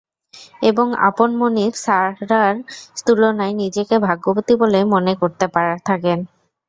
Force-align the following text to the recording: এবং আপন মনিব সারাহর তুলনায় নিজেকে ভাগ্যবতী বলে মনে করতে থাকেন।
এবং 0.61 0.87
আপন 1.07 1.29
মনিব 1.39 1.73
সারাহর 1.83 2.55
তুলনায় 2.99 3.53
নিজেকে 3.61 3.95
ভাগ্যবতী 4.07 4.53
বলে 4.61 4.79
মনে 4.93 5.13
করতে 5.21 5.45
থাকেন। 5.87 6.19